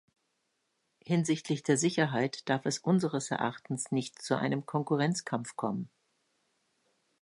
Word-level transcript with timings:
Hinsichtlich 1.03 1.61
der 1.61 1.77
Sicherheit 1.77 2.49
darf 2.49 2.65
es 2.65 2.79
unseres 2.79 3.29
Erachtens 3.29 3.91
nicht 3.91 4.19
zu 4.19 4.33
einem 4.35 4.65
Konkurrenzkampf 4.65 5.55
kommen. 5.55 5.91